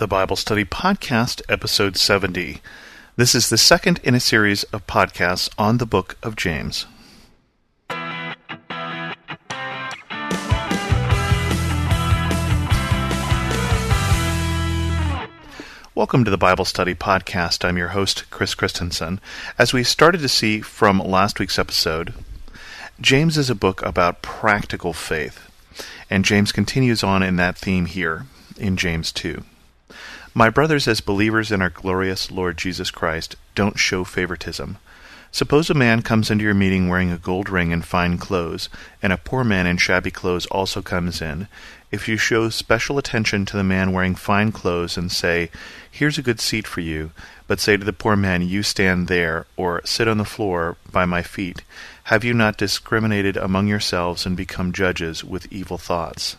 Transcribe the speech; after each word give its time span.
the 0.00 0.08
Bible 0.08 0.34
Study 0.34 0.64
Podcast, 0.64 1.42
Episode 1.46 1.94
70. 1.94 2.62
This 3.16 3.34
is 3.34 3.50
the 3.50 3.58
second 3.58 4.00
in 4.02 4.14
a 4.14 4.18
series 4.18 4.64
of 4.72 4.86
podcasts 4.86 5.50
on 5.58 5.76
the 5.76 5.84
book 5.84 6.16
of 6.22 6.36
James. 6.36 6.86
Welcome 15.94 16.24
to 16.24 16.30
the 16.30 16.38
Bible 16.38 16.64
Study 16.64 16.94
Podcast. 16.94 17.62
I'm 17.62 17.76
your 17.76 17.88
host, 17.88 18.24
Chris 18.30 18.54
Christensen. 18.54 19.20
As 19.58 19.74
we 19.74 19.84
started 19.84 20.22
to 20.22 20.30
see 20.30 20.62
from 20.62 20.98
last 21.00 21.38
week's 21.38 21.58
episode, 21.58 22.14
James 23.02 23.36
is 23.36 23.50
a 23.50 23.54
book 23.54 23.82
about 23.82 24.22
practical 24.22 24.94
faith, 24.94 25.50
and 26.08 26.24
James 26.24 26.52
continues 26.52 27.04
on 27.04 27.22
in 27.22 27.36
that 27.36 27.58
theme 27.58 27.84
here 27.84 28.24
in 28.56 28.78
James 28.78 29.12
2. 29.12 29.44
My 30.34 30.50
brothers, 30.50 30.86
as 30.86 31.00
believers 31.00 31.50
in 31.50 31.60
our 31.60 31.70
glorious 31.70 32.30
Lord 32.30 32.56
Jesus 32.56 32.90
Christ, 32.90 33.36
don't 33.54 33.78
show 33.78 34.04
favoritism. 34.04 34.78
Suppose 35.32 35.70
a 35.70 35.74
man 35.74 36.02
comes 36.02 36.28
into 36.30 36.42
your 36.44 36.54
meeting 36.54 36.88
wearing 36.88 37.12
a 37.12 37.18
gold 37.18 37.48
ring 37.48 37.72
and 37.72 37.84
fine 37.84 38.18
clothes, 38.18 38.68
and 39.00 39.12
a 39.12 39.16
poor 39.16 39.44
man 39.44 39.66
in 39.66 39.76
shabby 39.76 40.10
clothes 40.10 40.46
also 40.46 40.82
comes 40.82 41.22
in. 41.22 41.46
If 41.92 42.08
you 42.08 42.16
show 42.16 42.48
special 42.50 42.98
attention 42.98 43.46
to 43.46 43.56
the 43.56 43.64
man 43.64 43.92
wearing 43.92 44.16
fine 44.16 44.50
clothes 44.50 44.96
and 44.96 45.10
say, 45.10 45.50
Here's 45.88 46.18
a 46.18 46.22
good 46.22 46.40
seat 46.40 46.66
for 46.66 46.80
you, 46.80 47.12
but 47.46 47.60
say 47.60 47.76
to 47.76 47.84
the 47.84 47.92
poor 47.92 48.16
man, 48.16 48.42
You 48.42 48.64
stand 48.64 49.06
there, 49.06 49.46
or 49.56 49.82
sit 49.84 50.08
on 50.08 50.18
the 50.18 50.24
floor 50.24 50.76
by 50.90 51.04
my 51.04 51.22
feet, 51.22 51.62
have 52.04 52.24
you 52.24 52.34
not 52.34 52.56
discriminated 52.56 53.36
among 53.36 53.68
yourselves 53.68 54.26
and 54.26 54.36
become 54.36 54.72
judges 54.72 55.22
with 55.22 55.52
evil 55.52 55.78
thoughts? 55.78 56.36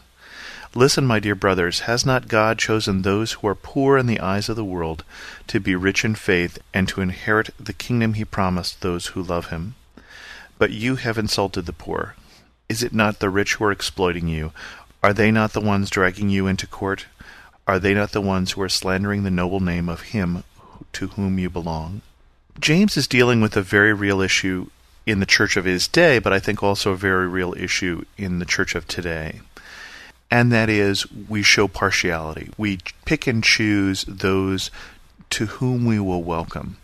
Listen, 0.74 1.06
my 1.06 1.20
dear 1.20 1.36
brothers, 1.36 1.82
has 1.82 2.06
not 2.06 2.30
God 2.30 2.58
chosen 2.58 3.02
those 3.02 3.34
who 3.34 3.48
are 3.48 3.56
poor 3.56 3.98
in 3.98 4.08
the 4.08 4.22
eyes 4.22 4.48
of 4.48 4.56
the 4.56 4.64
world 4.64 5.04
to 5.48 5.60
be 5.60 5.76
rich 5.76 6.06
in 6.06 6.16
faith 6.16 6.60
and 6.74 6.88
to 6.88 7.02
inherit 7.02 7.50
the 7.60 7.74
kingdom 7.74 8.14
he 8.14 8.24
promised 8.24 8.80
those 8.80 9.08
who 9.08 9.22
love 9.22 9.48
him? 9.48 9.76
But 10.58 10.72
you 10.72 10.96
have 10.96 11.18
insulted 11.18 11.66
the 11.66 11.74
poor. 11.74 12.16
Is 12.70 12.84
it 12.84 12.94
not 12.94 13.20
the 13.20 13.30
rich 13.30 13.56
who 13.56 13.66
are 13.66 13.72
exploiting 13.72 14.30
you? 14.30 14.54
Are 15.04 15.12
they 15.12 15.30
not 15.30 15.52
the 15.52 15.60
ones 15.60 15.90
dragging 15.90 16.30
you 16.30 16.48
into 16.48 16.66
court? 16.66 17.06
Are 17.68 17.78
they 17.78 17.94
not 17.94 18.14
the 18.14 18.22
ones 18.22 18.52
who 18.52 18.62
are 18.62 18.70
slandering 18.70 19.24
the 19.24 19.30
noble 19.30 19.60
name 19.60 19.90
of 19.90 20.02
him 20.02 20.46
to 20.94 21.08
whom 21.08 21.38
you 21.38 21.50
belong? 21.50 22.02
James 22.62 22.96
is 22.96 23.10
dealing 23.10 23.42
with 23.42 23.58
a 23.58 23.62
very 23.62 23.92
real 23.92 24.22
issue 24.22 24.68
in 25.06 25.20
the 25.20 25.26
church 25.26 25.58
of 25.58 25.66
his 25.66 25.90
day, 25.90 26.18
but 26.18 26.32
I 26.32 26.40
think 26.40 26.64
also 26.64 26.92
a 26.92 26.96
very 26.96 27.28
real 27.28 27.54
issue 27.58 28.06
in 28.18 28.40
the 28.40 28.46
church 28.46 28.74
of 28.74 28.88
today 28.88 29.42
and 30.32 30.52
that 30.52 30.70
is 30.70 31.06
we 31.12 31.44
show 31.44 31.68
partiality. 31.68 32.50
We 32.58 32.80
pick 33.06 33.28
and 33.28 33.44
choose 33.44 34.06
those 34.08 34.72
to 35.32 35.46
whom 35.46 35.86
we 35.86 36.00
will 36.00 36.24
welcome. 36.24 36.78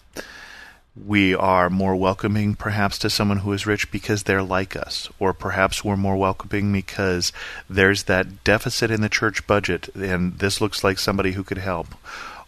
We 1.06 1.34
are 1.34 1.70
more 1.70 1.96
welcoming 1.96 2.56
perhaps 2.56 2.98
to 3.00 3.10
someone 3.10 3.40
who 3.40 3.54
is 3.54 3.68
rich 3.68 3.92
because 3.92 4.24
they're 4.24 4.44
like 4.44 4.76
us, 4.76 5.08
or 5.20 5.32
perhaps 5.32 5.84
we're 5.84 5.96
more 5.96 6.18
welcoming 6.18 6.72
because 6.74 7.32
there's 7.70 8.04
that 8.04 8.44
deficit 8.44 8.92
in 8.92 9.02
the 9.02 9.10
church 9.10 9.46
budget 9.48 9.90
and 9.96 10.40
this 10.40 10.60
looks 10.60 10.84
like 10.84 11.00
somebody 11.00 11.34
who 11.34 11.44
could 11.44 11.60
help. 11.60 11.88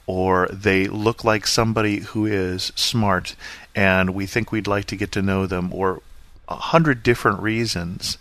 Or 0.08 0.48
they 0.52 0.88
look 0.88 1.24
like 1.24 1.46
somebody 1.46 2.00
who 2.00 2.26
is 2.26 2.72
smart 2.76 3.36
and 3.76 4.10
we 4.16 4.26
think 4.26 4.52
we'd 4.52 4.66
like 4.66 4.86
to 4.86 4.96
get 4.96 5.12
to 5.14 5.22
know 5.22 5.46
them, 5.46 5.72
or 5.72 6.02
a 6.48 6.56
hundred 6.56 7.04
different 7.04 7.42
reasons 7.42 8.18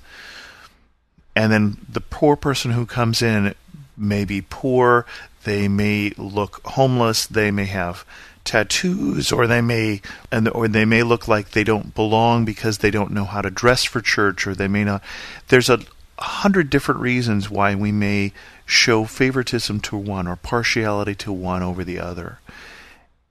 and 1.38 1.52
then 1.52 1.76
the 1.88 2.00
poor 2.00 2.34
person 2.34 2.72
who 2.72 2.84
comes 2.84 3.22
in 3.22 3.54
may 3.96 4.24
be 4.24 4.40
poor, 4.42 5.06
they 5.44 5.68
may 5.68 6.12
look 6.16 6.60
homeless, 6.66 7.26
they 7.26 7.52
may 7.52 7.66
have 7.66 8.04
tattoos 8.42 9.30
or 9.30 9.46
they 9.46 9.60
may 9.60 10.02
and 10.32 10.48
or 10.48 10.66
they 10.66 10.84
may 10.84 11.04
look 11.04 11.28
like 11.28 11.50
they 11.50 11.62
don't 11.62 11.94
belong 11.94 12.44
because 12.44 12.78
they 12.78 12.90
don't 12.90 13.12
know 13.12 13.24
how 13.24 13.40
to 13.40 13.50
dress 13.50 13.84
for 13.84 14.00
church 14.00 14.48
or 14.48 14.54
they 14.56 14.66
may 14.66 14.82
not. 14.82 15.00
There's 15.46 15.70
a 15.70 15.78
hundred 16.18 16.70
different 16.70 17.00
reasons 17.00 17.48
why 17.48 17.76
we 17.76 17.92
may 17.92 18.32
show 18.66 19.04
favoritism 19.04 19.78
to 19.78 19.96
one 19.96 20.26
or 20.26 20.34
partiality 20.34 21.14
to 21.14 21.32
one 21.32 21.62
over 21.62 21.84
the 21.84 22.00
other. 22.00 22.40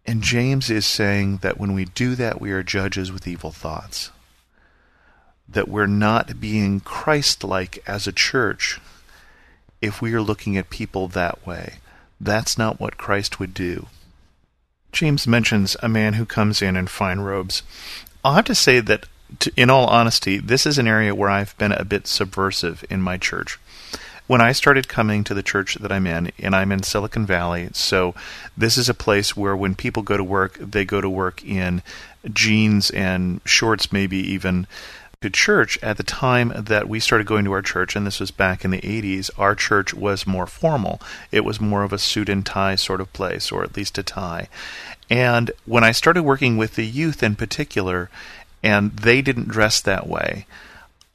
And 0.06 0.22
James 0.22 0.70
is 0.70 0.86
saying 0.86 1.40
that 1.40 1.60
when 1.60 1.74
we 1.74 1.84
do 1.84 2.16
that 2.16 2.40
we 2.40 2.52
are 2.52 2.64
judges 2.64 3.12
with 3.12 3.28
evil 3.28 3.52
thoughts 3.52 4.12
that 5.50 5.68
we're 5.68 5.88
not 5.88 6.40
being 6.40 6.80
Christ 6.80 7.44
like 7.44 7.84
as 7.88 8.08
a 8.08 8.12
church 8.12 8.80
if 9.82 10.02
we 10.02 10.14
are 10.14 10.22
looking 10.22 10.58
at 10.58 10.70
people 10.70 11.08
that 11.10 11.46
way. 11.46 11.76
That's 12.20 12.58
not 12.58 12.80
what 12.80 12.98
Christ 12.98 13.40
would 13.40 13.54
do. 13.54 13.88
James 14.92 15.28
mentions 15.28 15.78
a 15.82 15.90
man 15.90 16.14
who 16.14 16.26
comes 16.26 16.62
in 16.62 16.76
in 16.76 16.88
fine 16.88 17.20
robes. 17.20 17.62
I'll 18.24 18.34
have 18.34 18.46
to 18.46 18.56
say 18.56 18.80
that, 18.80 19.06
to, 19.40 19.52
in 19.56 19.70
all 19.70 19.86
honesty, 19.88 20.40
this 20.40 20.66
is 20.66 20.78
an 20.78 20.88
area 20.88 21.14
where 21.14 21.30
I've 21.30 21.58
been 21.58 21.72
a 21.72 21.86
bit 21.86 22.08
subversive 22.08 22.84
in 22.90 23.02
my 23.02 23.18
church. 23.18 23.60
When 24.26 24.42
I 24.42 24.52
started 24.52 24.90
coming 24.90 25.24
to 25.24 25.34
the 25.34 25.44
church 25.44 25.76
that 25.76 25.92
I'm 25.92 26.08
in, 26.08 26.32
and 26.40 26.56
I'm 26.56 26.72
in 26.72 26.84
Silicon 26.84 27.26
Valley, 27.26 27.70
so 27.74 28.14
this 28.58 28.78
is 28.78 28.90
a 28.90 28.94
place 28.94 29.38
where 29.38 29.56
when 29.56 29.76
people 29.76 30.04
go 30.04 30.18
to 30.18 30.24
work, 30.24 30.58
they 30.60 30.84
go 30.84 31.00
to 31.00 31.10
work 31.10 31.46
in 31.46 31.82
jeans 32.34 32.90
and 32.90 33.40
shorts, 33.46 33.94
maybe 33.94 34.18
even 34.18 34.68
to 35.22 35.30
church 35.30 35.80
at 35.82 35.98
the 35.98 36.04
time 36.04 36.54
that 36.56 36.88
we 36.88 37.00
started 37.00 37.26
going 37.26 37.44
to 37.46 37.52
our 37.52 37.62
church, 37.62 37.96
and 37.96 38.06
this 38.06 38.20
was 38.20 38.30
back 38.30 38.64
in 38.64 38.72
the 38.72 38.82
80s, 38.82 39.32
our 39.38 39.56
church 39.56 39.94
was 39.94 40.28
more 40.28 40.46
formal. 40.46 41.02
It 41.32 41.44
was 41.44 41.60
more 41.60 41.84
of 41.84 41.92
a 41.92 41.98
suit 41.98 42.30
and 42.30 42.46
tie 42.46 42.76
sort 42.76 43.02
of 43.02 43.12
place, 43.14 43.52
or 43.52 43.64
at 43.64 43.76
least 43.76 43.98
a 43.98 44.04
tie. 44.04 44.48
And 45.10 45.52
when 45.66 45.84
I 45.84 45.92
started 45.92 46.24
working 46.24 46.58
with 46.58 46.76
the 46.76 46.86
youth 46.86 47.24
in 47.24 47.36
particular, 47.36 48.10
and 48.62 48.92
they 48.92 49.24
didn't 49.24 49.48
dress 49.48 49.82
that 49.82 50.08
way, 50.08 50.46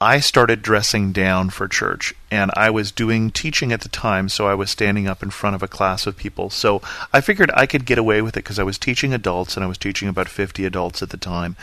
I 0.01 0.19
started 0.19 0.61
dressing 0.61 1.13
down 1.13 1.49
for 1.49 1.69
church, 1.69 2.13
and 2.29 2.51
I 2.57 2.69
was 2.71 2.91
doing 2.91 3.31
teaching 3.31 3.71
at 3.71 3.81
the 3.81 3.89
time, 3.89 4.27
so 4.27 4.47
I 4.47 4.53
was 4.53 4.69
standing 4.69 5.07
up 5.07 5.23
in 5.23 5.29
front 5.29 5.55
of 5.55 5.63
a 5.63 5.67
class 5.69 6.05
of 6.05 6.17
people. 6.17 6.49
So 6.49 6.81
I 7.13 7.21
figured 7.21 7.51
I 7.53 7.65
could 7.65 7.85
get 7.85 7.97
away 7.97 8.21
with 8.21 8.35
it 8.35 8.43
because 8.43 8.59
I 8.59 8.63
was 8.63 8.77
teaching 8.77 9.13
adults, 9.13 9.55
and 9.55 9.63
I 9.63 9.67
was 9.67 9.77
teaching 9.77 10.09
about 10.09 10.27
50 10.27 10.65
adults 10.65 11.01
at 11.01 11.11
the 11.11 11.17
time. 11.17 11.55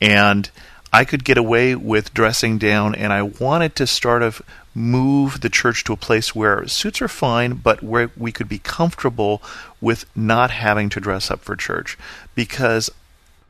And 0.00 0.48
I 0.92 1.04
could 1.04 1.24
get 1.24 1.38
away 1.38 1.74
with 1.74 2.14
dressing 2.14 2.58
down, 2.58 2.94
and 2.94 3.12
I 3.12 3.22
wanted 3.22 3.76
to 3.76 3.86
start 3.86 4.22
of 4.22 4.42
move 4.74 5.40
the 5.40 5.50
church 5.50 5.84
to 5.84 5.92
a 5.92 5.96
place 5.96 6.34
where 6.34 6.66
suits 6.66 7.00
are 7.02 7.08
fine, 7.08 7.54
but 7.54 7.82
where 7.82 8.10
we 8.16 8.32
could 8.32 8.48
be 8.48 8.58
comfortable 8.58 9.42
with 9.80 10.04
not 10.16 10.50
having 10.50 10.88
to 10.90 11.00
dress 11.00 11.30
up 11.30 11.40
for 11.40 11.56
church. 11.56 11.96
Because 12.34 12.90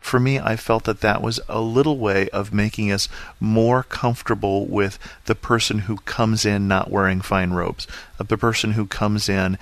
for 0.00 0.18
me, 0.18 0.40
I 0.40 0.56
felt 0.56 0.84
that 0.84 1.00
that 1.00 1.22
was 1.22 1.40
a 1.48 1.60
little 1.60 1.98
way 1.98 2.28
of 2.30 2.54
making 2.54 2.90
us 2.90 3.08
more 3.38 3.82
comfortable 3.82 4.66
with 4.66 4.98
the 5.26 5.34
person 5.34 5.80
who 5.80 5.98
comes 5.98 6.44
in 6.44 6.66
not 6.66 6.90
wearing 6.90 7.20
fine 7.20 7.52
robes, 7.52 7.86
of 8.18 8.28
the 8.28 8.38
person 8.38 8.72
who 8.72 8.86
comes 8.86 9.28
in. 9.28 9.58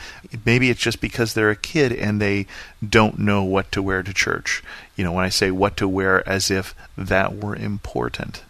Maybe 0.47 0.71
it's 0.71 0.81
just 0.81 1.01
because 1.01 1.35
they're 1.35 1.51
a 1.51 1.57
kid 1.57 1.93
and 1.93 2.21
they 2.21 2.47
don't 2.87 3.19
know 3.19 3.43
what 3.43 3.71
to 3.73 3.83
wear 3.83 4.03
to 4.03 4.15
church. 4.15 4.63
You 4.97 5.05
know, 5.05 5.13
when 5.13 5.25
I 5.25 5.29
say 5.29 5.51
what 5.51 5.77
to 5.79 5.89
wear, 5.89 6.27
as 6.29 6.51
if 6.51 6.75
that 6.97 7.37
were 7.37 7.57
important. 7.57 8.43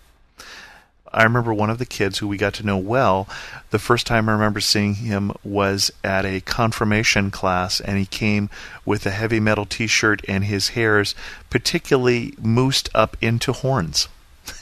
I 1.13 1.23
remember 1.25 1.55
one 1.55 1.71
of 1.71 1.79
the 1.79 1.87
kids 1.87 2.19
who 2.19 2.29
we 2.29 2.37
got 2.37 2.55
to 2.55 2.67
know 2.67 2.77
well. 2.77 3.29
The 3.71 3.79
first 3.79 4.07
time 4.07 4.29
I 4.29 4.33
remember 4.33 4.61
seeing 4.61 4.95
him 4.95 5.33
was 5.43 5.91
at 6.05 6.25
a 6.25 6.41
confirmation 6.41 7.31
class, 7.31 7.81
and 7.81 7.99
he 7.99 8.07
came 8.07 8.51
with 8.85 9.07
a 9.07 9.11
heavy 9.11 9.41
metal 9.41 9.65
t 9.65 9.87
shirt 9.87 10.23
and 10.29 10.45
his 10.45 10.71
hairs 10.71 11.15
particularly 11.51 12.33
moosed 12.33 12.89
up 12.95 13.17
into 13.21 13.53
horns. 13.53 14.09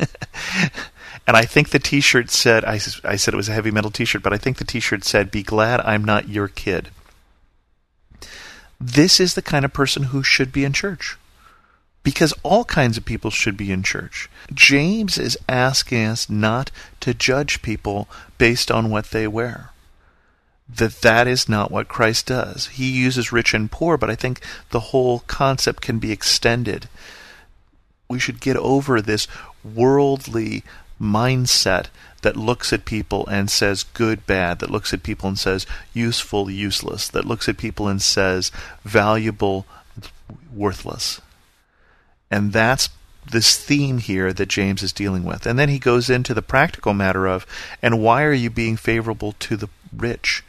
and 1.26 1.36
I 1.36 1.42
think 1.42 1.70
the 1.70 1.78
t 1.78 2.00
shirt 2.00 2.30
said, 2.30 2.64
I, 2.64 2.80
I 3.04 3.16
said 3.16 3.34
it 3.34 3.36
was 3.36 3.48
a 3.48 3.54
heavy 3.54 3.70
metal 3.70 3.90
t 3.90 4.04
shirt, 4.04 4.22
but 4.22 4.32
I 4.32 4.38
think 4.38 4.58
the 4.58 4.64
t 4.64 4.80
shirt 4.80 5.04
said, 5.04 5.30
Be 5.30 5.42
glad 5.42 5.80
I'm 5.80 6.04
not 6.04 6.28
your 6.28 6.48
kid. 6.48 6.90
This 8.80 9.20
is 9.20 9.34
the 9.34 9.42
kind 9.42 9.64
of 9.64 9.72
person 9.72 10.04
who 10.04 10.22
should 10.22 10.52
be 10.52 10.64
in 10.64 10.72
church 10.72 11.16
because 12.06 12.32
all 12.44 12.64
kinds 12.64 12.96
of 12.96 13.04
people 13.04 13.32
should 13.32 13.56
be 13.56 13.72
in 13.72 13.82
church. 13.82 14.30
James 14.54 15.18
is 15.18 15.36
asking 15.48 16.04
us 16.04 16.30
not 16.30 16.70
to 17.00 17.12
judge 17.12 17.62
people 17.62 18.08
based 18.38 18.70
on 18.70 18.90
what 18.90 19.10
they 19.10 19.26
wear. 19.26 19.70
That 20.72 21.00
that 21.00 21.26
is 21.26 21.48
not 21.48 21.72
what 21.72 21.88
Christ 21.88 22.26
does. 22.26 22.68
He 22.68 22.92
uses 22.92 23.32
rich 23.32 23.54
and 23.54 23.68
poor, 23.68 23.96
but 23.96 24.08
I 24.08 24.14
think 24.14 24.40
the 24.70 24.94
whole 24.94 25.24
concept 25.26 25.82
can 25.82 25.98
be 25.98 26.12
extended. 26.12 26.88
We 28.08 28.20
should 28.20 28.40
get 28.40 28.56
over 28.56 29.02
this 29.02 29.26
worldly 29.64 30.62
mindset 31.02 31.86
that 32.22 32.36
looks 32.36 32.72
at 32.72 32.84
people 32.84 33.26
and 33.26 33.50
says 33.50 33.82
good, 33.82 34.24
bad, 34.28 34.60
that 34.60 34.70
looks 34.70 34.94
at 34.94 35.02
people 35.02 35.28
and 35.28 35.38
says 35.40 35.66
useful, 35.92 36.48
useless, 36.52 37.08
that 37.08 37.24
looks 37.24 37.48
at 37.48 37.58
people 37.58 37.88
and 37.88 38.00
says 38.00 38.52
valuable, 38.84 39.66
worthless. 40.54 41.20
And 42.30 42.52
that's 42.52 42.88
this 43.30 43.56
theme 43.56 43.98
here 43.98 44.32
that 44.32 44.48
James 44.48 44.82
is 44.82 44.92
dealing 44.92 45.24
with. 45.24 45.46
And 45.46 45.58
then 45.58 45.68
he 45.68 45.78
goes 45.78 46.08
into 46.08 46.34
the 46.34 46.42
practical 46.42 46.94
matter 46.94 47.26
of, 47.26 47.46
and 47.82 48.02
why 48.02 48.22
are 48.22 48.32
you 48.32 48.50
being 48.50 48.76
favorable 48.76 49.32
to 49.40 49.56
the 49.56 49.68
rich? 49.94 50.44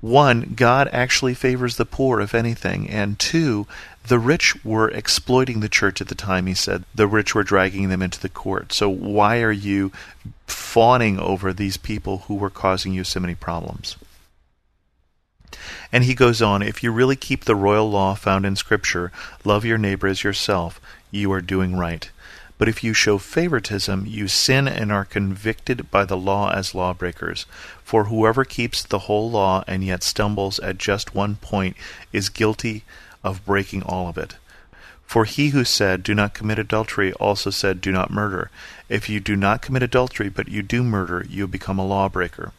one, 0.00 0.52
God 0.54 0.88
actually 0.92 1.34
favors 1.34 1.76
the 1.76 1.86
poor, 1.86 2.20
if 2.20 2.34
anything, 2.34 2.88
and 2.88 3.18
two, 3.18 3.66
the 4.06 4.18
rich 4.18 4.64
were 4.64 4.88
exploiting 4.90 5.60
the 5.60 5.68
church 5.68 6.00
at 6.00 6.08
the 6.08 6.14
time, 6.14 6.46
he 6.46 6.54
said. 6.54 6.84
The 6.94 7.06
rich 7.06 7.34
were 7.34 7.42
dragging 7.42 7.88
them 7.88 8.02
into 8.02 8.20
the 8.20 8.28
court. 8.28 8.72
So 8.72 8.88
why 8.88 9.40
are 9.42 9.52
you 9.52 9.90
fawning 10.46 11.18
over 11.18 11.52
these 11.52 11.76
people 11.76 12.18
who 12.28 12.34
were 12.34 12.50
causing 12.50 12.92
you 12.92 13.04
so 13.04 13.20
many 13.20 13.34
problems? 13.34 13.96
And 15.90 16.04
he 16.04 16.14
goes 16.14 16.42
on, 16.42 16.62
if 16.62 16.82
you 16.82 16.92
really 16.92 17.16
keep 17.16 17.44
the 17.44 17.56
royal 17.56 17.90
law 17.90 18.14
found 18.14 18.44
in 18.44 18.54
Scripture, 18.54 19.10
love 19.44 19.64
your 19.64 19.78
neighbor 19.78 20.06
as 20.06 20.22
yourself, 20.22 20.80
you 21.10 21.32
are 21.32 21.40
doing 21.40 21.76
right. 21.76 22.10
But 22.58 22.68
if 22.68 22.82
you 22.82 22.94
show 22.94 23.18
favoritism, 23.18 24.06
you 24.06 24.28
sin 24.28 24.66
and 24.66 24.90
are 24.90 25.04
convicted 25.04 25.90
by 25.90 26.04
the 26.04 26.16
law 26.16 26.50
as 26.50 26.74
lawbreakers. 26.74 27.44
For 27.84 28.04
whoever 28.04 28.44
keeps 28.44 28.82
the 28.82 29.00
whole 29.00 29.30
law 29.30 29.62
and 29.66 29.84
yet 29.84 30.02
stumbles 30.02 30.58
at 30.60 30.78
just 30.78 31.14
one 31.14 31.36
point 31.36 31.76
is 32.12 32.30
guilty 32.30 32.84
of 33.22 33.44
breaking 33.44 33.82
all 33.82 34.08
of 34.08 34.16
it. 34.16 34.36
For 35.04 35.24
he 35.24 35.50
who 35.50 35.64
said, 35.64 36.02
Do 36.02 36.14
not 36.14 36.34
commit 36.34 36.58
adultery, 36.58 37.12
also 37.14 37.50
said, 37.50 37.80
Do 37.80 37.92
not 37.92 38.10
murder. 38.10 38.50
If 38.88 39.08
you 39.08 39.20
do 39.20 39.36
not 39.36 39.62
commit 39.62 39.82
adultery, 39.82 40.28
but 40.28 40.48
you 40.48 40.62
do 40.62 40.82
murder, 40.82 41.24
you 41.28 41.46
become 41.46 41.78
a 41.78 41.86
lawbreaker. 41.86 42.52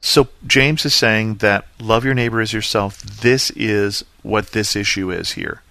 So 0.00 0.28
James 0.46 0.84
is 0.84 0.94
saying 0.94 1.36
that 1.36 1.66
love 1.80 2.04
your 2.04 2.14
neighbor 2.14 2.40
as 2.40 2.52
yourself. 2.52 3.00
This 3.00 3.50
is 3.52 4.04
what 4.22 4.48
this 4.48 4.76
issue 4.76 5.10
is 5.10 5.32
here 5.32 5.62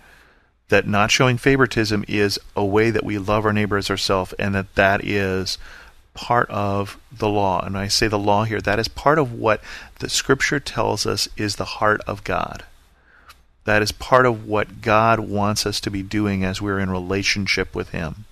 that 0.73 0.87
not 0.87 1.11
showing 1.11 1.37
favoritism 1.37 2.03
is 2.07 2.39
a 2.55 2.65
way 2.65 2.89
that 2.89 3.03
we 3.03 3.19
love 3.19 3.45
our 3.45 3.53
neighbor 3.53 3.77
as 3.77 3.91
ourselves, 3.91 4.33
and 4.39 4.55
that 4.55 4.73
that 4.73 5.05
is 5.05 5.59
part 6.15 6.49
of 6.49 6.99
the 7.11 7.29
law. 7.29 7.63
And 7.63 7.77
I 7.77 7.87
say 7.87 8.07
the 8.07 8.17
law 8.17 8.43
here, 8.43 8.59
that 8.59 8.79
is 8.79 8.87
part 8.87 9.19
of 9.19 9.31
what 9.31 9.61
the 9.99 10.09
scripture 10.09 10.59
tells 10.59 11.05
us 11.05 11.29
is 11.37 11.57
the 11.57 11.63
heart 11.63 12.01
of 12.07 12.23
God. 12.23 12.63
That 13.65 13.83
is 13.83 13.91
part 13.91 14.25
of 14.25 14.47
what 14.47 14.81
God 14.81 15.19
wants 15.19 15.67
us 15.67 15.79
to 15.81 15.91
be 15.91 16.01
doing 16.01 16.43
as 16.43 16.59
we're 16.59 16.79
in 16.79 16.89
relationship 16.89 17.75
with 17.75 17.89
Him. 17.89 18.25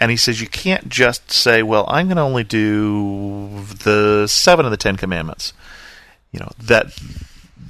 And 0.00 0.10
he 0.10 0.16
says 0.16 0.40
you 0.40 0.48
can't 0.48 0.88
just 0.88 1.30
say, 1.30 1.62
well, 1.62 1.84
I'm 1.86 2.08
going 2.08 2.16
to 2.16 2.22
only 2.22 2.42
do 2.42 3.62
the 3.84 4.26
seven 4.26 4.64
of 4.64 4.72
the 4.72 4.76
Ten 4.76 4.96
Commandments. 4.96 5.52
You 6.32 6.40
know, 6.40 6.50
that 6.58 6.86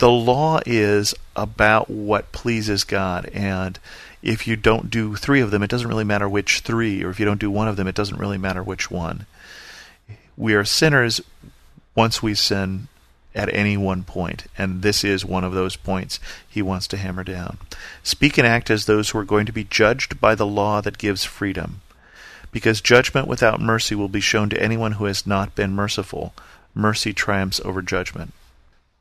the 0.00 0.11
law 0.11 0.61
is 0.67 1.14
about 1.37 1.88
what 1.88 2.32
pleases 2.32 2.85
God, 2.85 3.26
and 3.32 3.79
if 4.23 4.47
you 4.47 4.56
don't 4.56 4.91
do 4.91 5.14
three 5.14 5.41
of 5.41 5.50
them, 5.50 5.62
it 5.62 5.70
doesn't 5.70 5.88
really 5.88 6.05
matter 6.05 6.29
which 6.29 6.61
three, 6.61 7.05
or 7.05 7.11
if 7.11 7.20
you 7.20 7.26
don't 7.26 7.41
do 7.41 7.50
one 7.50 7.69
of 7.69 7.76
them, 7.76 7.87
it 7.87 7.94
doesn't 7.94 8.19
really 8.19 8.38
matter 8.38 8.62
which 8.62 8.91
one. 8.91 9.26
We 10.37 10.55
are 10.55 10.64
sinners 10.64 11.20
once 11.94 12.23
we 12.23 12.35
sin 12.35 12.88
at 13.35 13.52
any 13.55 13.76
one 13.76 14.02
point, 14.02 14.47
and 14.56 14.81
this 14.81 15.05
is 15.05 15.25
one 15.25 15.44
of 15.44 15.52
those 15.52 15.76
points 15.76 16.19
he 16.49 16.62
wants 16.62 16.88
to 16.88 16.97
hammer 16.97 17.23
down. 17.23 17.58
Speak 18.02 18.38
and 18.38 18.47
act 18.47 18.70
as 18.70 18.87
those 18.87 19.11
who 19.11 19.19
are 19.19 19.25
going 19.25 19.44
to 19.47 19.52
be 19.52 19.64
judged 19.64 20.19
by 20.19 20.35
the 20.35 20.47
law 20.47 20.81
that 20.81 20.99
gives 20.99 21.25
freedom, 21.25 21.82
because 22.52 22.81
judgment 22.81 23.29
without 23.29 23.61
mercy 23.61 23.94
will 23.94 24.08
be 24.08 24.20
shown 24.20 24.49
to 24.49 24.62
anyone 24.62 24.93
who 24.93 25.05
has 25.05 25.26
not 25.26 25.55
been 25.55 25.73
merciful. 25.73 26.32
Mercy 26.75 27.12
triumphs 27.12 27.61
over 27.67 27.82
judgment. 27.82 28.32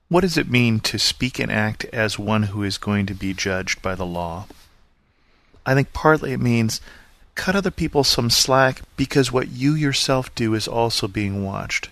What 0.10 0.22
does 0.22 0.38
it 0.38 0.50
mean 0.50 0.80
to 0.82 0.98
speak 0.98 1.38
and 1.38 1.52
act 1.52 1.86
as 1.86 2.18
one 2.18 2.44
who 2.44 2.64
is 2.64 2.80
going 2.80 3.06
to 3.06 3.14
be 3.14 3.34
judged 3.34 3.82
by 3.84 3.94
the 3.94 4.08
law? 4.08 4.48
I 5.68 5.76
think 5.76 5.94
partly 5.94 6.34
it 6.34 6.40
means 6.40 6.82
cut 7.36 7.56
other 7.56 7.70
people 7.70 8.04
some 8.04 8.32
slack 8.32 8.82
because 8.98 9.32
what 9.32 9.50
you 9.50 9.76
yourself 9.76 10.34
do 10.34 10.56
is 10.56 10.68
also 10.68 11.08
being 11.08 11.46
watched. 11.46 11.90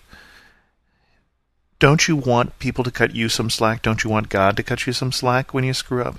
Don't 1.78 2.08
you 2.08 2.16
want 2.16 2.58
people 2.58 2.82
to 2.82 2.90
cut 2.90 3.14
you 3.14 3.28
some 3.28 3.50
slack? 3.50 3.82
Don't 3.82 4.02
you 4.02 4.10
want 4.10 4.30
God 4.30 4.56
to 4.56 4.64
cut 4.64 4.84
you 4.84 4.92
some 4.92 5.12
slack 5.12 5.54
when 5.54 5.62
you 5.62 5.72
screw 5.72 6.02
up? 6.02 6.18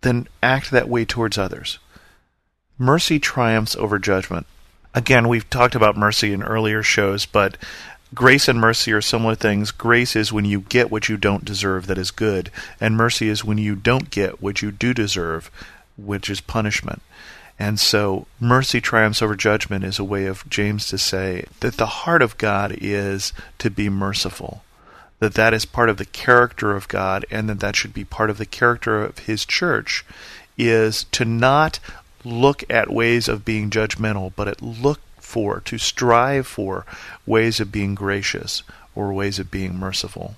Then 0.00 0.28
act 0.42 0.70
that 0.70 0.88
way 0.88 1.04
towards 1.04 1.36
others. 1.36 1.78
Mercy 2.78 3.18
triumphs 3.18 3.76
over 3.76 3.98
judgment. 3.98 4.46
Again, 4.94 5.28
we've 5.28 5.48
talked 5.50 5.74
about 5.74 5.98
mercy 5.98 6.32
in 6.32 6.42
earlier 6.42 6.82
shows, 6.82 7.26
but 7.26 7.58
Grace 8.12 8.48
and 8.48 8.60
mercy 8.60 8.92
are 8.92 9.00
similar 9.00 9.36
things. 9.36 9.70
Grace 9.70 10.16
is 10.16 10.32
when 10.32 10.44
you 10.44 10.60
get 10.62 10.90
what 10.90 11.08
you 11.08 11.16
don't 11.16 11.44
deserve 11.44 11.86
that 11.86 11.98
is 11.98 12.10
good, 12.10 12.50
and 12.80 12.96
mercy 12.96 13.28
is 13.28 13.44
when 13.44 13.58
you 13.58 13.76
don't 13.76 14.10
get 14.10 14.42
what 14.42 14.62
you 14.62 14.72
do 14.72 14.92
deserve, 14.92 15.50
which 15.96 16.28
is 16.28 16.40
punishment. 16.40 17.02
And 17.56 17.78
so 17.78 18.26
mercy 18.40 18.80
triumphs 18.80 19.22
over 19.22 19.36
judgment 19.36 19.84
is 19.84 19.98
a 19.98 20.04
way 20.04 20.26
of 20.26 20.48
James 20.48 20.86
to 20.88 20.98
say 20.98 21.44
that 21.60 21.76
the 21.76 21.86
heart 21.86 22.22
of 22.22 22.38
God 22.38 22.74
is 22.80 23.32
to 23.58 23.70
be 23.70 23.88
merciful. 23.88 24.64
That 25.18 25.34
that 25.34 25.52
is 25.52 25.66
part 25.66 25.90
of 25.90 25.98
the 25.98 26.06
character 26.06 26.74
of 26.74 26.88
God 26.88 27.26
and 27.30 27.48
that 27.50 27.60
that 27.60 27.76
should 27.76 27.92
be 27.92 28.04
part 28.04 28.30
of 28.30 28.38
the 28.38 28.46
character 28.46 29.04
of 29.04 29.20
his 29.20 29.44
church 29.44 30.06
is 30.56 31.04
to 31.12 31.26
not 31.26 31.78
look 32.24 32.64
at 32.70 32.90
ways 32.90 33.28
of 33.28 33.44
being 33.44 33.70
judgmental, 33.70 34.32
but 34.34 34.48
at 34.48 34.62
look 34.62 35.00
for, 35.30 35.60
to 35.60 35.78
strive 35.78 36.46
for 36.46 36.84
ways 37.24 37.60
of 37.60 37.72
being 37.72 37.94
gracious 37.94 38.62
or 38.94 39.12
ways 39.12 39.38
of 39.38 39.50
being 39.50 39.76
merciful. 39.76 40.34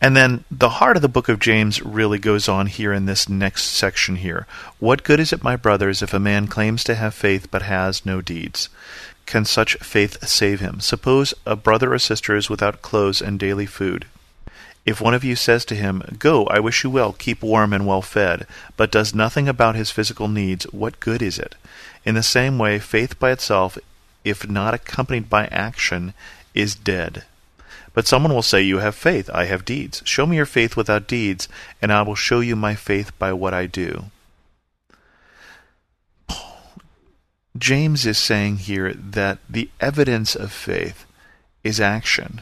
And 0.00 0.16
then 0.16 0.44
the 0.50 0.68
heart 0.68 0.96
of 0.96 1.02
the 1.02 1.08
book 1.08 1.28
of 1.28 1.40
James 1.40 1.82
really 1.82 2.18
goes 2.18 2.48
on 2.48 2.66
here 2.66 2.92
in 2.92 3.06
this 3.06 3.28
next 3.28 3.64
section 3.64 4.16
here. 4.16 4.46
What 4.78 5.02
good 5.02 5.18
is 5.18 5.32
it, 5.32 5.42
my 5.42 5.56
brothers, 5.56 6.02
if 6.02 6.14
a 6.14 6.20
man 6.20 6.46
claims 6.46 6.84
to 6.84 6.94
have 6.94 7.14
faith 7.14 7.50
but 7.50 7.62
has 7.62 8.06
no 8.06 8.20
deeds? 8.20 8.68
Can 9.26 9.44
such 9.44 9.76
faith 9.76 10.26
save 10.26 10.60
him? 10.60 10.80
Suppose 10.80 11.34
a 11.44 11.56
brother 11.56 11.92
or 11.92 11.98
sister 11.98 12.36
is 12.36 12.48
without 12.48 12.82
clothes 12.82 13.20
and 13.20 13.40
daily 13.40 13.66
food. 13.66 14.06
If 14.88 15.02
one 15.02 15.12
of 15.12 15.22
you 15.22 15.36
says 15.36 15.66
to 15.66 15.74
him, 15.74 16.02
Go, 16.18 16.46
I 16.46 16.60
wish 16.60 16.82
you 16.82 16.88
well, 16.88 17.12
keep 17.12 17.42
warm 17.42 17.74
and 17.74 17.86
well 17.86 18.00
fed, 18.00 18.46
but 18.74 18.90
does 18.90 19.14
nothing 19.14 19.46
about 19.46 19.76
his 19.76 19.90
physical 19.90 20.28
needs, 20.28 20.64
what 20.72 20.98
good 20.98 21.20
is 21.20 21.38
it? 21.38 21.56
In 22.06 22.14
the 22.14 22.22
same 22.22 22.58
way, 22.58 22.78
faith 22.78 23.18
by 23.18 23.32
itself, 23.32 23.76
if 24.24 24.48
not 24.48 24.72
accompanied 24.72 25.28
by 25.28 25.44
action, 25.48 26.14
is 26.54 26.74
dead. 26.74 27.24
But 27.92 28.06
someone 28.06 28.32
will 28.32 28.40
say, 28.40 28.62
You 28.62 28.78
have 28.78 28.94
faith, 28.94 29.28
I 29.34 29.44
have 29.44 29.66
deeds. 29.66 30.00
Show 30.06 30.24
me 30.24 30.36
your 30.36 30.46
faith 30.46 30.74
without 30.74 31.06
deeds, 31.06 31.48
and 31.82 31.92
I 31.92 32.00
will 32.00 32.14
show 32.14 32.40
you 32.40 32.56
my 32.56 32.74
faith 32.74 33.12
by 33.18 33.34
what 33.34 33.52
I 33.52 33.66
do. 33.66 34.04
James 37.58 38.06
is 38.06 38.16
saying 38.16 38.56
here 38.56 38.94
that 38.94 39.36
the 39.50 39.68
evidence 39.80 40.34
of 40.34 40.50
faith 40.50 41.04
is 41.62 41.78
action. 41.78 42.40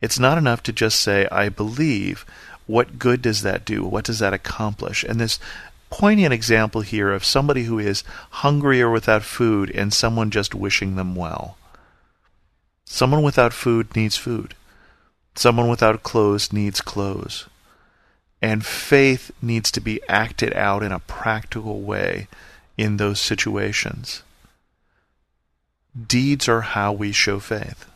It's 0.00 0.18
not 0.18 0.38
enough 0.38 0.62
to 0.64 0.72
just 0.72 1.00
say, 1.00 1.26
I 1.30 1.48
believe. 1.48 2.24
What 2.66 2.98
good 2.98 3.22
does 3.22 3.42
that 3.42 3.64
do? 3.64 3.84
What 3.84 4.04
does 4.04 4.18
that 4.18 4.34
accomplish? 4.34 5.02
And 5.02 5.18
this 5.18 5.40
poignant 5.90 6.34
example 6.34 6.82
here 6.82 7.10
of 7.12 7.24
somebody 7.24 7.64
who 7.64 7.78
is 7.78 8.04
hungry 8.30 8.80
or 8.80 8.90
without 8.90 9.22
food 9.22 9.70
and 9.70 9.92
someone 9.92 10.30
just 10.30 10.54
wishing 10.54 10.96
them 10.96 11.14
well. 11.14 11.56
Someone 12.84 13.22
without 13.22 13.52
food 13.52 13.94
needs 13.96 14.16
food. 14.16 14.54
Someone 15.34 15.68
without 15.68 16.02
clothes 16.02 16.52
needs 16.52 16.80
clothes. 16.80 17.46
And 18.40 18.64
faith 18.64 19.30
needs 19.42 19.70
to 19.72 19.80
be 19.80 20.00
acted 20.08 20.54
out 20.54 20.82
in 20.82 20.92
a 20.92 21.00
practical 21.00 21.80
way 21.80 22.28
in 22.76 22.96
those 22.96 23.20
situations. 23.20 24.22
Deeds 26.06 26.48
are 26.48 26.60
how 26.60 26.92
we 26.92 27.12
show 27.12 27.40
faith. 27.40 27.87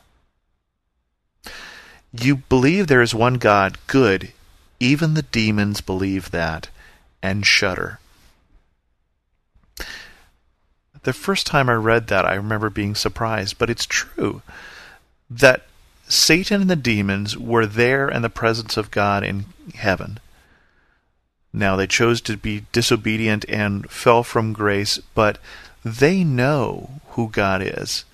You 2.13 2.37
believe 2.37 2.87
there 2.87 3.03
is 3.03 3.15
one 3.15 3.35
God, 3.35 3.79
good. 3.87 4.33
Even 4.79 5.15
the 5.15 5.23
demons 5.23 5.81
believe 5.81 6.31
that 6.31 6.69
and 7.23 7.47
shudder. 7.47 8.01
The 11.05 11.13
first 11.13 11.47
time 11.47 11.69
I 11.69 11.75
read 11.75 12.09
that, 12.09 12.27
I 12.27 12.35
remember 12.35 12.71
being 12.71 12.95
surprised, 12.95 13.59
but 13.59 13.71
it's 13.71 13.87
true 13.87 14.43
that 15.31 15.67
Satan 16.07 16.63
and 16.63 16.71
the 16.71 16.77
demons 16.77 17.37
were 17.39 17.67
there 17.67 18.09
in 18.09 18.23
the 18.23 18.29
presence 18.29 18.77
of 18.77 18.91
God 18.91 19.25
in 19.25 19.47
heaven. 19.75 20.21
Now, 21.53 21.77
they 21.77 21.87
chose 21.87 22.21
to 22.23 22.37
be 22.37 22.67
disobedient 22.73 23.45
and 23.49 23.91
fell 23.91 24.23
from 24.23 24.53
grace, 24.53 24.99
but 25.15 25.39
they 25.85 26.23
know 26.25 27.01
who 27.11 27.29
God 27.29 27.63
is. 27.63 28.05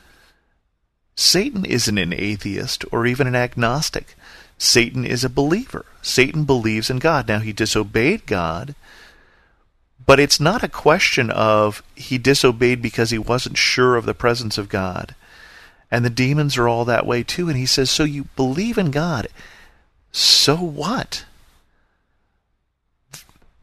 Satan 1.19 1.65
isn't 1.65 1.99
an 1.99 2.13
atheist 2.13 2.85
or 2.93 3.05
even 3.05 3.27
an 3.27 3.35
agnostic. 3.35 4.15
Satan 4.57 5.05
is 5.05 5.25
a 5.25 5.29
believer. 5.29 5.85
Satan 6.01 6.45
believes 6.45 6.91
in 6.91 7.01
God. 7.01 7.27
Now, 7.27 7.41
he 7.41 7.53
disobeyed 7.53 8.25
God, 8.25 8.77
but 10.07 10.21
it's 10.21 10.39
not 10.39 10.63
a 10.63 10.69
question 10.69 11.29
of 11.33 11.83
he 11.97 12.19
disobeyed 12.19 12.81
because 12.81 13.11
he 13.11 13.19
wasn't 13.19 13.59
sure 13.59 13.97
of 13.97 14.07
the 14.07 14.15
presence 14.15 14.59
of 14.59 14.69
God. 14.69 15.17
And 15.91 16.05
the 16.05 16.11
demons 16.11 16.57
are 16.57 16.69
all 16.69 16.85
that 16.85 17.05
way 17.05 17.25
too. 17.25 17.49
And 17.49 17.59
he 17.59 17.67
says, 17.67 17.91
So 17.91 18.05
you 18.05 18.29
believe 18.37 18.79
in 18.79 18.93
God. 18.93 19.27
So 20.13 20.55
what? 20.55 21.25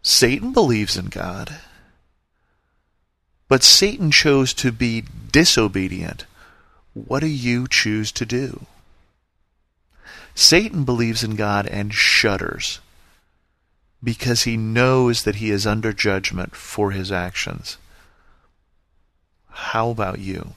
Satan 0.02 0.52
believes 0.52 0.98
in 0.98 1.06
God. 1.06 1.56
But 3.48 3.64
Satan 3.64 4.12
chose 4.12 4.54
to 4.56 4.74
be 4.74 5.06
disobedient 5.32 6.26
What 6.96 7.20
do 7.20 7.28
you 7.28 7.68
choose 7.68 8.12
to 8.14 8.26
do? 8.26 8.66
Satan 10.34 10.86
believes 10.86 11.24
in 11.24 11.36
God 11.36 11.68
and 11.68 11.94
shudders 11.94 12.80
because 14.02 14.44
he 14.44 14.56
knows 14.56 15.24
that 15.24 15.36
he 15.36 15.52
is 15.52 15.68
under 15.68 15.92
judgment 15.92 16.56
for 16.56 16.92
his 16.92 17.12
actions. 17.12 17.78
How 19.50 19.90
about 19.90 20.20
you? 20.20 20.54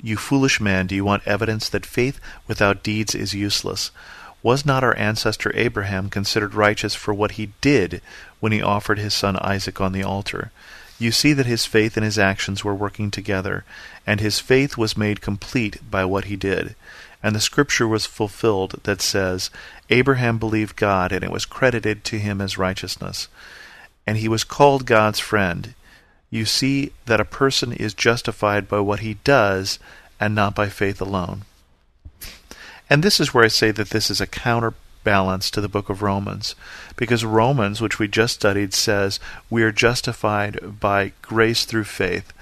You 0.00 0.16
foolish 0.16 0.58
man, 0.58 0.86
do 0.86 0.94
you 0.94 1.04
want 1.04 1.26
evidence 1.26 1.68
that 1.68 1.84
faith 1.84 2.20
without 2.46 2.82
deeds 2.82 3.14
is 3.14 3.34
useless? 3.34 3.90
Was 4.42 4.64
not 4.64 4.84
our 4.84 4.96
ancestor 4.96 5.52
Abraham 5.54 6.08
considered 6.08 6.54
righteous 6.54 6.94
for 6.94 7.12
what 7.12 7.32
he 7.32 7.52
did 7.60 8.00
when 8.40 8.52
he 8.52 8.62
offered 8.62 8.98
his 8.98 9.12
son 9.12 9.36
Isaac 9.40 9.80
on 9.82 9.92
the 9.92 10.04
altar? 10.04 10.50
You 10.98 11.12
see 11.12 11.32
that 11.32 11.46
his 11.46 11.64
faith 11.64 11.96
and 11.96 12.04
his 12.04 12.18
actions 12.18 12.64
were 12.64 12.74
working 12.74 13.10
together, 13.10 13.64
and 14.06 14.20
his 14.20 14.40
faith 14.40 14.76
was 14.76 14.96
made 14.96 15.20
complete 15.20 15.78
by 15.88 16.04
what 16.04 16.24
he 16.24 16.36
did. 16.36 16.74
And 17.22 17.34
the 17.34 17.40
scripture 17.40 17.86
was 17.86 18.06
fulfilled 18.06 18.80
that 18.82 19.00
says, 19.00 19.50
Abraham 19.90 20.38
believed 20.38 20.76
God, 20.76 21.12
and 21.12 21.22
it 21.22 21.30
was 21.30 21.44
credited 21.44 22.04
to 22.04 22.18
him 22.18 22.40
as 22.40 22.58
righteousness. 22.58 23.28
And 24.06 24.18
he 24.18 24.28
was 24.28 24.44
called 24.44 24.86
God's 24.86 25.20
friend. 25.20 25.74
You 26.30 26.44
see 26.44 26.92
that 27.06 27.20
a 27.20 27.24
person 27.24 27.72
is 27.72 27.94
justified 27.94 28.68
by 28.68 28.80
what 28.80 29.00
he 29.00 29.14
does, 29.24 29.78
and 30.20 30.34
not 30.34 30.54
by 30.54 30.68
faith 30.68 31.00
alone. 31.00 31.42
And 32.90 33.02
this 33.02 33.20
is 33.20 33.32
where 33.32 33.44
I 33.44 33.48
say 33.48 33.70
that 33.70 33.90
this 33.90 34.10
is 34.10 34.20
a 34.20 34.26
counterbalance 35.04 35.50
to 35.50 35.60
the 35.60 35.68
book 35.68 35.88
of 35.88 36.02
Romans. 36.02 36.54
Because 36.96 37.24
Romans, 37.24 37.80
which 37.80 37.98
we 37.98 38.08
just 38.08 38.34
studied, 38.34 38.74
says 38.74 39.20
we 39.50 39.62
are 39.62 39.72
justified 39.72 40.80
by 40.80 41.12
grace 41.22 41.64
through 41.64 41.84
faith, 41.84 42.32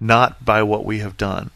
not 0.00 0.44
by 0.44 0.62
what 0.62 0.84
we 0.84 1.00
have 1.00 1.16
done. 1.16 1.50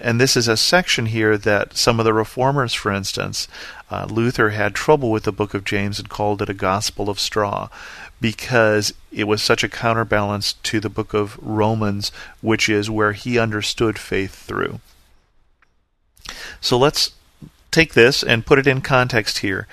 And 0.00 0.20
this 0.20 0.36
is 0.36 0.48
a 0.48 0.56
section 0.56 1.06
here 1.06 1.36
that 1.38 1.76
some 1.76 2.00
of 2.00 2.04
the 2.04 2.14
reformers, 2.14 2.74
for 2.74 2.90
instance, 2.90 3.48
uh, 3.90 4.06
Luther 4.10 4.50
had 4.50 4.74
trouble 4.74 5.10
with 5.10 5.24
the 5.24 5.32
book 5.32 5.54
of 5.54 5.64
James 5.64 5.98
and 5.98 6.08
called 6.08 6.42
it 6.42 6.48
a 6.48 6.54
gospel 6.54 7.08
of 7.08 7.20
straw 7.20 7.68
because 8.20 8.92
it 9.12 9.24
was 9.24 9.42
such 9.42 9.62
a 9.62 9.68
counterbalance 9.68 10.54
to 10.64 10.80
the 10.80 10.88
book 10.88 11.14
of 11.14 11.38
Romans, 11.40 12.10
which 12.40 12.68
is 12.68 12.90
where 12.90 13.12
he 13.12 13.38
understood 13.38 13.98
faith 13.98 14.34
through. 14.34 14.80
So 16.60 16.76
let's 16.78 17.12
take 17.70 17.94
this 17.94 18.22
and 18.22 18.46
put 18.46 18.58
it 18.58 18.66
in 18.66 18.80
context 18.80 19.38
here. 19.38 19.66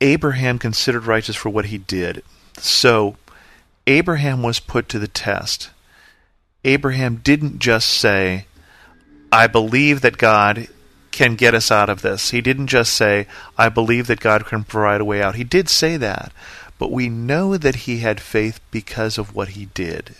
Abraham 0.00 0.58
considered 0.58 1.04
righteous 1.04 1.36
for 1.36 1.50
what 1.50 1.66
he 1.66 1.78
did. 1.78 2.22
So 2.56 3.16
Abraham 3.86 4.42
was 4.42 4.60
put 4.60 4.88
to 4.90 4.98
the 4.98 5.08
test. 5.08 5.70
Abraham 6.64 7.16
didn't 7.16 7.58
just 7.58 7.88
say, 7.88 8.46
I 9.32 9.46
believe 9.46 10.00
that 10.00 10.18
God 10.18 10.68
can 11.10 11.34
get 11.34 11.54
us 11.54 11.70
out 11.70 11.90
of 11.90 12.02
this. 12.02 12.30
He 12.30 12.40
didn't 12.40 12.68
just 12.68 12.94
say, 12.94 13.26
I 13.58 13.68
believe 13.68 14.06
that 14.06 14.20
God 14.20 14.46
can 14.46 14.64
provide 14.64 15.00
a 15.00 15.04
way 15.04 15.22
out. 15.22 15.34
He 15.34 15.44
did 15.44 15.68
say 15.68 15.96
that, 15.96 16.32
but 16.78 16.90
we 16.90 17.08
know 17.08 17.56
that 17.56 17.76
he 17.76 17.98
had 17.98 18.20
faith 18.20 18.60
because 18.70 19.18
of 19.18 19.34
what 19.34 19.50
he 19.50 19.66
did. 19.66 20.14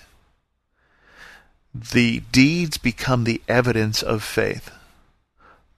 The 1.74 2.20
deeds 2.32 2.78
become 2.78 3.24
the 3.24 3.40
evidence 3.48 4.02
of 4.02 4.22
faith 4.24 4.70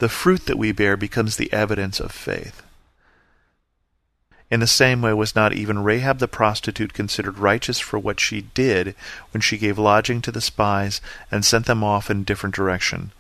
the 0.03 0.09
fruit 0.09 0.47
that 0.47 0.59
we 0.59 0.73
bear 0.73 0.97
becomes 0.97 1.37
the 1.37 1.53
evidence 1.53 2.01
of 2.01 2.11
faith. 2.11 2.65
In 4.51 4.59
the 4.59 4.67
same 4.67 5.01
way, 5.01 5.13
was 5.13 5.37
not 5.37 5.53
even 5.53 5.85
Rahab 5.85 6.19
the 6.19 6.27
prostitute 6.27 6.93
considered 6.93 7.39
righteous 7.39 7.79
for 7.79 8.01
what 8.01 8.19
she 8.19 8.41
did 8.41 8.97
when 9.31 9.41
she 9.41 9.57
gave 9.57 9.79
lodging 9.79 10.21
to 10.23 10.33
the 10.33 10.41
spies 10.41 11.01
and 11.31 11.45
sent 11.45 11.67
them 11.67 11.85
off 11.85 12.11
in 12.11 12.23
a 12.23 12.25
different 12.25 12.53
direction? 12.53 13.13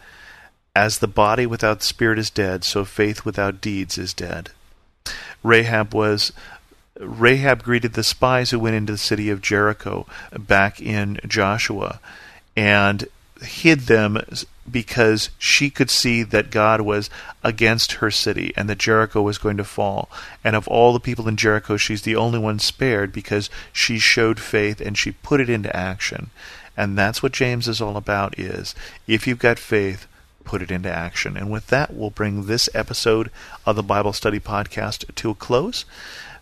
As 0.74 0.98
the 0.98 1.06
body 1.06 1.46
without 1.46 1.84
spirit 1.84 2.18
is 2.18 2.30
dead, 2.30 2.64
so 2.64 2.84
faith 2.84 3.24
without 3.24 3.60
deeds 3.60 3.96
is 3.96 4.12
dead. 4.12 4.50
Rahab 5.44 5.94
was 5.94 6.32
Rahab 6.98 7.62
greeted 7.62 7.92
the 7.92 8.02
spies 8.02 8.50
who 8.50 8.58
went 8.58 8.74
into 8.74 8.94
the 8.94 8.98
city 8.98 9.30
of 9.30 9.40
Jericho 9.40 10.04
back 10.36 10.82
in 10.82 11.20
Joshua 11.28 12.00
and 12.56 13.06
hid 13.44 13.80
them 13.80 14.18
because 14.70 15.30
she 15.38 15.70
could 15.70 15.90
see 15.90 16.22
that 16.22 16.50
God 16.50 16.80
was 16.80 17.10
against 17.42 17.92
her 17.94 18.10
city 18.10 18.52
and 18.56 18.68
that 18.68 18.78
Jericho 18.78 19.22
was 19.22 19.38
going 19.38 19.56
to 19.56 19.64
fall. 19.64 20.08
And 20.44 20.54
of 20.54 20.68
all 20.68 20.92
the 20.92 21.00
people 21.00 21.28
in 21.28 21.36
Jericho, 21.36 21.76
she's 21.76 22.02
the 22.02 22.16
only 22.16 22.38
one 22.38 22.58
spared 22.58 23.12
because 23.12 23.50
she 23.72 23.98
showed 23.98 24.38
faith 24.38 24.80
and 24.80 24.96
she 24.96 25.12
put 25.12 25.40
it 25.40 25.50
into 25.50 25.74
action. 25.74 26.30
And 26.76 26.96
that's 26.96 27.22
what 27.22 27.32
James 27.32 27.68
is 27.68 27.80
all 27.80 27.96
about 27.96 28.38
is 28.38 28.74
if 29.06 29.26
you've 29.26 29.38
got 29.38 29.58
faith, 29.58 30.06
put 30.44 30.62
it 30.62 30.70
into 30.70 30.90
action. 30.90 31.36
And 31.36 31.50
with 31.50 31.66
that, 31.68 31.92
we'll 31.94 32.10
bring 32.10 32.46
this 32.46 32.68
episode 32.74 33.30
of 33.66 33.76
the 33.76 33.82
Bible 33.82 34.12
Study 34.12 34.40
Podcast 34.40 35.14
to 35.14 35.30
a 35.30 35.34
close. 35.34 35.84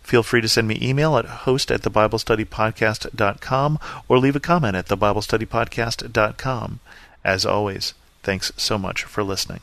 Feel 0.01 0.23
free 0.23 0.41
to 0.41 0.49
send 0.49 0.67
me 0.67 0.79
email 0.81 1.15
at 1.17 1.25
host 1.25 1.71
at 1.71 1.81
thebiblestudypodcast.com 1.81 3.79
or 4.07 4.17
leave 4.19 4.35
a 4.35 4.39
comment 4.39 4.75
at 4.75 4.87
thebiblestudypodcast.com. 4.87 6.79
As 7.23 7.45
always, 7.45 7.93
Thanks 8.23 8.51
so 8.55 8.77
much 8.77 9.03
for 9.03 9.23
listening. 9.23 9.61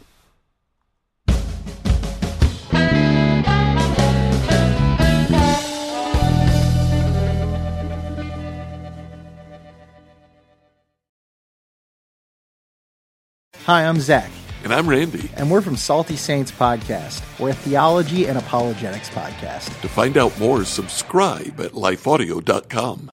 Hi, 13.64 13.84
I'm 13.84 14.00
Zach. 14.00 14.30
And 14.64 14.72
I'm 14.72 14.88
Randy. 14.88 15.30
And 15.36 15.50
we're 15.50 15.60
from 15.60 15.76
Salty 15.76 16.16
Saints 16.16 16.50
Podcast. 16.50 17.22
We're 17.38 17.50
a 17.50 17.54
theology 17.54 18.26
and 18.26 18.38
apologetics 18.38 19.10
podcast. 19.10 19.80
To 19.82 19.88
find 19.88 20.16
out 20.16 20.38
more, 20.40 20.64
subscribe 20.64 21.60
at 21.60 21.72
lifeaudio.com. 21.72 23.06